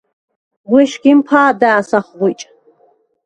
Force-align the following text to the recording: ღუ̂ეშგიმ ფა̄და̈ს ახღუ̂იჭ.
ღუ̂ეშგიმ 0.67 1.19
ფა̄და̈ს 1.27 1.89
ახღუ̂იჭ. 1.99 2.41